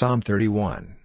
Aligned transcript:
Psalm 0.00 0.22
31. 0.22 0.96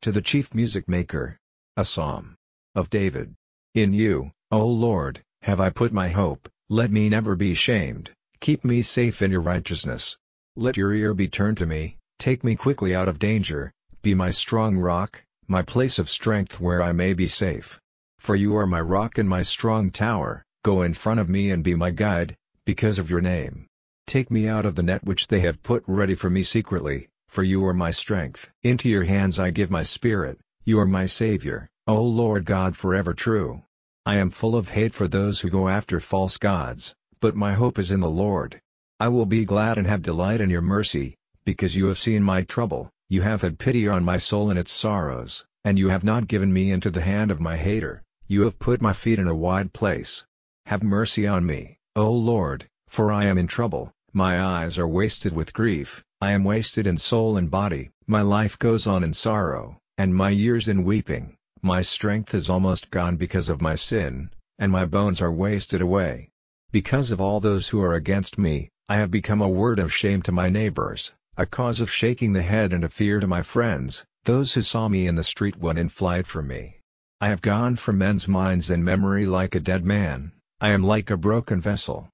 To 0.00 0.10
the 0.10 0.22
chief 0.22 0.54
music 0.54 0.88
maker. 0.88 1.36
A 1.76 1.84
psalm. 1.84 2.36
Of 2.74 2.88
David. 2.88 3.34
In 3.74 3.92
you, 3.92 4.32
O 4.50 4.66
Lord, 4.66 5.20
have 5.42 5.60
I 5.60 5.68
put 5.68 5.92
my 5.92 6.08
hope, 6.08 6.48
let 6.70 6.90
me 6.90 7.10
never 7.10 7.36
be 7.36 7.52
shamed, 7.52 8.12
keep 8.40 8.64
me 8.64 8.80
safe 8.80 9.20
in 9.20 9.30
your 9.30 9.42
righteousness. 9.42 10.16
Let 10.56 10.78
your 10.78 10.94
ear 10.94 11.12
be 11.12 11.28
turned 11.28 11.58
to 11.58 11.66
me, 11.66 11.98
take 12.18 12.42
me 12.42 12.56
quickly 12.56 12.94
out 12.94 13.08
of 13.08 13.18
danger, 13.18 13.74
be 14.00 14.14
my 14.14 14.30
strong 14.30 14.78
rock, 14.78 15.22
my 15.46 15.60
place 15.60 15.98
of 15.98 16.08
strength 16.08 16.58
where 16.58 16.82
I 16.82 16.92
may 16.92 17.12
be 17.12 17.26
safe. 17.26 17.78
For 18.20 18.34
you 18.36 18.56
are 18.56 18.66
my 18.66 18.80
rock 18.80 19.18
and 19.18 19.28
my 19.28 19.42
strong 19.42 19.90
tower, 19.90 20.42
go 20.64 20.80
in 20.80 20.94
front 20.94 21.20
of 21.20 21.28
me 21.28 21.50
and 21.50 21.62
be 21.62 21.74
my 21.74 21.90
guide, 21.90 22.38
because 22.64 22.98
of 22.98 23.10
your 23.10 23.20
name. 23.20 23.66
Take 24.06 24.30
me 24.30 24.48
out 24.48 24.64
of 24.64 24.76
the 24.76 24.82
net 24.82 25.04
which 25.04 25.28
they 25.28 25.40
have 25.40 25.62
put 25.62 25.84
ready 25.86 26.14
for 26.14 26.30
me 26.30 26.42
secretly, 26.42 27.09
for 27.30 27.44
you 27.44 27.64
are 27.64 27.72
my 27.72 27.92
strength. 27.92 28.50
Into 28.64 28.88
your 28.88 29.04
hands 29.04 29.38
I 29.38 29.52
give 29.52 29.70
my 29.70 29.84
spirit, 29.84 30.40
you 30.64 30.80
are 30.80 30.86
my 30.86 31.06
Savior, 31.06 31.70
O 31.86 32.02
Lord 32.02 32.44
God 32.44 32.76
forever 32.76 33.14
true. 33.14 33.62
I 34.04 34.16
am 34.16 34.30
full 34.30 34.56
of 34.56 34.70
hate 34.70 34.92
for 34.92 35.06
those 35.06 35.38
who 35.40 35.48
go 35.48 35.68
after 35.68 36.00
false 36.00 36.38
gods, 36.38 36.96
but 37.20 37.36
my 37.36 37.52
hope 37.52 37.78
is 37.78 37.92
in 37.92 38.00
the 38.00 38.10
Lord. 38.10 38.60
I 38.98 39.08
will 39.08 39.26
be 39.26 39.44
glad 39.44 39.78
and 39.78 39.86
have 39.86 40.02
delight 40.02 40.40
in 40.40 40.50
your 40.50 40.60
mercy, 40.60 41.14
because 41.44 41.76
you 41.76 41.86
have 41.86 41.98
seen 41.98 42.24
my 42.24 42.42
trouble, 42.42 42.90
you 43.08 43.22
have 43.22 43.42
had 43.42 43.60
pity 43.60 43.86
on 43.86 44.02
my 44.02 44.18
soul 44.18 44.50
and 44.50 44.58
its 44.58 44.72
sorrows, 44.72 45.46
and 45.64 45.78
you 45.78 45.88
have 45.88 46.02
not 46.02 46.26
given 46.26 46.52
me 46.52 46.72
into 46.72 46.90
the 46.90 47.00
hand 47.00 47.30
of 47.30 47.40
my 47.40 47.56
hater, 47.56 48.02
you 48.26 48.42
have 48.42 48.58
put 48.58 48.82
my 48.82 48.92
feet 48.92 49.20
in 49.20 49.28
a 49.28 49.34
wide 49.36 49.72
place. 49.72 50.24
Have 50.66 50.82
mercy 50.82 51.28
on 51.28 51.46
me, 51.46 51.78
O 51.94 52.10
Lord, 52.10 52.68
for 52.88 53.12
I 53.12 53.26
am 53.26 53.38
in 53.38 53.46
trouble, 53.46 53.92
my 54.12 54.42
eyes 54.42 54.76
are 54.76 54.88
wasted 54.88 55.32
with 55.32 55.52
grief, 55.52 56.02
I 56.20 56.32
am 56.32 56.42
wasted 56.42 56.86
in 56.86 56.98
soul 56.98 57.36
and 57.36 57.50
body, 57.50 57.90
my 58.06 58.22
life 58.22 58.58
goes 58.58 58.86
on 58.86 59.04
in 59.04 59.12
sorrow, 59.12 59.78
and 59.96 60.14
my 60.14 60.30
years 60.30 60.66
in 60.66 60.82
weeping, 60.82 61.36
my 61.62 61.82
strength 61.82 62.34
is 62.34 62.50
almost 62.50 62.90
gone 62.90 63.16
because 63.16 63.48
of 63.48 63.60
my 63.60 63.76
sin, 63.76 64.30
and 64.58 64.72
my 64.72 64.84
bones 64.84 65.20
are 65.20 65.30
wasted 65.30 65.80
away. 65.80 66.30
Because 66.72 67.10
of 67.10 67.20
all 67.20 67.38
those 67.38 67.68
who 67.68 67.80
are 67.80 67.94
against 67.94 68.36
me, 68.36 68.68
I 68.88 68.96
have 68.96 69.10
become 69.10 69.40
a 69.40 69.48
word 69.48 69.78
of 69.78 69.94
shame 69.94 70.22
to 70.22 70.32
my 70.32 70.50
neighbors, 70.50 71.14
a 71.36 71.46
cause 71.46 71.80
of 71.80 71.90
shaking 71.90 72.32
the 72.32 72.42
head 72.42 72.72
and 72.72 72.82
a 72.82 72.88
fear 72.88 73.20
to 73.20 73.26
my 73.26 73.42
friends, 73.42 74.04
those 74.24 74.54
who 74.54 74.62
saw 74.62 74.88
me 74.88 75.06
in 75.06 75.14
the 75.14 75.22
street 75.22 75.56
went 75.56 75.78
in 75.78 75.88
flight 75.88 76.26
from 76.26 76.48
me. 76.48 76.80
I 77.20 77.28
have 77.28 77.42
gone 77.42 77.76
from 77.76 77.98
men's 77.98 78.26
minds 78.26 78.70
and 78.70 78.84
memory 78.84 79.26
like 79.26 79.54
a 79.54 79.60
dead 79.60 79.84
man, 79.84 80.32
I 80.60 80.70
am 80.70 80.82
like 80.82 81.10
a 81.10 81.16
broken 81.16 81.60
vessel. 81.60 82.08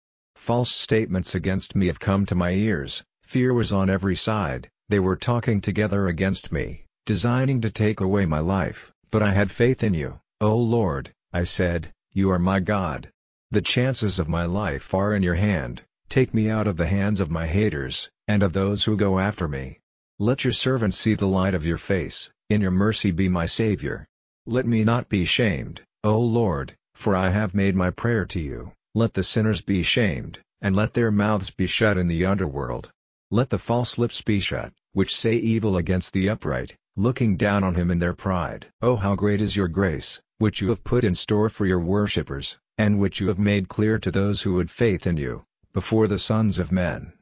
False 0.47 0.71
statements 0.71 1.35
against 1.35 1.75
me 1.75 1.89
have 1.89 1.99
come 1.99 2.25
to 2.25 2.37
my 2.37 2.53
ears, 2.53 3.03
fear 3.25 3.53
was 3.53 3.73
on 3.73 3.91
every 3.91 4.15
side, 4.15 4.71
they 4.89 5.01
were 5.01 5.17
talking 5.17 5.61
together 5.61 6.07
against 6.07 6.53
me, 6.53 6.85
designing 7.05 7.61
to 7.63 7.69
take 7.69 7.99
away 7.99 8.27
my 8.27 8.39
life, 8.39 8.93
but 9.11 9.25
I 9.25 9.35
had 9.35 9.51
faith 9.51 9.83
in 9.83 9.93
you, 9.93 10.21
O 10.41 10.57
Lord, 10.57 11.13
I 11.33 11.43
said, 11.43 11.93
you 12.13 12.31
are 12.31 12.39
my 12.39 12.61
God. 12.61 13.11
The 13.51 13.61
chances 13.61 14.21
of 14.21 14.29
my 14.29 14.45
life 14.45 14.95
are 14.95 15.17
in 15.17 15.25
your 15.25 15.35
hand, 15.35 15.83
take 16.09 16.33
me 16.33 16.49
out 16.49 16.69
of 16.69 16.77
the 16.77 16.87
hands 16.87 17.19
of 17.19 17.29
my 17.29 17.49
haters, 17.49 18.09
and 18.29 18.45
of 18.45 18.53
those 18.53 18.85
who 18.85 18.97
go 18.97 19.19
after 19.19 19.49
me. 19.49 19.81
Let 20.21 20.45
your 20.45 20.53
servant 20.53 20.95
see 20.95 21.15
the 21.15 21.27
light 21.27 21.55
of 21.55 21.67
your 21.67 21.77
face, 21.77 22.31
in 22.49 22.61
your 22.61 22.71
mercy 22.71 23.11
be 23.11 23.29
my 23.29 23.47
Savior. 23.47 24.07
Let 24.47 24.65
me 24.65 24.85
not 24.85 25.09
be 25.09 25.25
shamed, 25.25 25.83
O 26.05 26.21
Lord, 26.21 26.77
for 26.95 27.17
I 27.17 27.31
have 27.31 27.53
made 27.53 27.75
my 27.75 27.91
prayer 27.91 28.25
to 28.27 28.41
you. 28.41 28.71
Let 28.97 29.13
the 29.13 29.23
sinners 29.23 29.61
be 29.61 29.83
shamed, 29.83 30.39
and 30.63 30.75
let 30.75 30.95
their 30.95 31.11
mouths 31.11 31.51
be 31.51 31.67
shut 31.67 31.99
in 31.99 32.09
the 32.09 32.25
underworld. 32.25 32.91
Let 33.31 33.51
the 33.51 33.59
false 33.59 33.99
lips 33.99 34.23
be 34.23 34.41
shut, 34.41 34.73
which 34.95 35.15
say 35.15 35.35
evil 35.35 35.77
against 35.77 36.15
the 36.15 36.31
upright, 36.31 36.75
looking 36.97 37.37
down 37.37 37.63
on 37.63 37.75
him 37.75 37.91
in 37.91 37.99
their 37.99 38.15
pride. 38.15 38.73
Oh 38.81 38.97
how 38.97 39.15
great 39.15 39.43
is 39.43 39.55
your 39.55 39.69
grace, 39.69 40.23
which 40.39 40.63
you 40.63 40.71
have 40.71 40.83
put 40.83 41.05
in 41.05 41.15
store 41.15 41.51
for 41.51 41.67
your 41.67 41.79
worshippers, 41.79 42.59
and 42.79 42.99
which 42.99 43.21
you 43.21 43.29
have 43.29 43.39
made 43.39 43.69
clear 43.69 43.99
to 43.99 44.11
those 44.11 44.41
who 44.41 44.57
had 44.57 44.71
faith 44.71 45.07
in 45.07 45.19
you, 45.19 45.45
before 45.75 46.07
the 46.07 46.19
sons 46.19 46.59
of 46.59 46.73
men. 46.73 47.13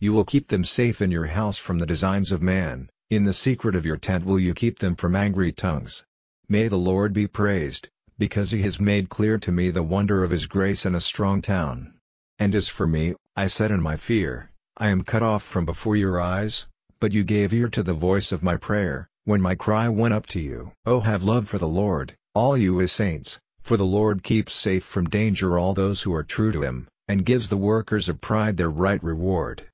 You 0.00 0.12
will 0.12 0.24
keep 0.24 0.48
them 0.48 0.64
safe 0.64 1.00
in 1.00 1.12
your 1.12 1.26
house 1.26 1.58
from 1.58 1.78
the 1.78 1.86
designs 1.86 2.32
of 2.32 2.42
man, 2.42 2.90
in 3.08 3.22
the 3.22 3.32
secret 3.32 3.76
of 3.76 3.86
your 3.86 3.98
tent 3.98 4.24
will 4.24 4.40
you 4.40 4.52
keep 4.52 4.80
them 4.80 4.96
from 4.96 5.14
angry 5.14 5.52
tongues. 5.52 6.02
May 6.48 6.66
the 6.66 6.76
Lord 6.76 7.12
be 7.12 7.28
praised, 7.28 7.88
because 8.20 8.50
he 8.50 8.60
has 8.60 8.78
made 8.78 9.08
clear 9.08 9.38
to 9.38 9.50
me 9.50 9.70
the 9.70 9.82
wonder 9.82 10.22
of 10.22 10.30
his 10.30 10.44
grace 10.44 10.84
in 10.84 10.94
a 10.94 11.00
strong 11.00 11.40
town. 11.40 11.94
And 12.38 12.54
as 12.54 12.68
for 12.68 12.86
me, 12.86 13.14
I 13.34 13.46
said 13.46 13.70
in 13.70 13.80
my 13.80 13.96
fear, 13.96 14.50
I 14.76 14.88
am 14.88 15.04
cut 15.04 15.22
off 15.22 15.42
from 15.42 15.64
before 15.64 15.96
your 15.96 16.20
eyes, 16.20 16.66
but 17.00 17.14
you 17.14 17.24
gave 17.24 17.54
ear 17.54 17.70
to 17.70 17.82
the 17.82 17.94
voice 17.94 18.30
of 18.30 18.42
my 18.42 18.56
prayer, 18.56 19.08
when 19.24 19.40
my 19.40 19.54
cry 19.54 19.88
went 19.88 20.12
up 20.12 20.26
to 20.26 20.40
you. 20.40 20.72
Oh 20.84 21.00
have 21.00 21.22
love 21.22 21.48
for 21.48 21.56
the 21.56 21.66
Lord, 21.66 22.14
all 22.34 22.58
you 22.58 22.76
his 22.76 22.92
saints, 22.92 23.40
for 23.62 23.78
the 23.78 23.86
Lord 23.86 24.22
keeps 24.22 24.52
safe 24.52 24.84
from 24.84 25.08
danger 25.08 25.58
all 25.58 25.72
those 25.72 26.02
who 26.02 26.14
are 26.14 26.22
true 26.22 26.52
to 26.52 26.60
him, 26.60 26.88
and 27.08 27.24
gives 27.24 27.48
the 27.48 27.56
workers 27.56 28.10
of 28.10 28.20
pride 28.20 28.58
their 28.58 28.70
right 28.70 29.02
reward. 29.02 29.64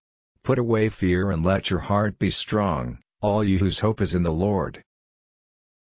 Put 0.44 0.60
away 0.60 0.88
fear 0.88 1.32
and 1.32 1.44
let 1.44 1.68
your 1.68 1.80
heart 1.80 2.16
be 2.20 2.30
strong, 2.30 2.98
all 3.20 3.42
you 3.42 3.58
whose 3.58 3.80
hope 3.80 4.00
is 4.00 4.14
in 4.14 4.22
the 4.22 4.30
Lord. 4.30 4.84